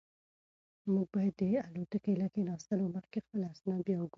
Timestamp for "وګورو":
3.97-4.09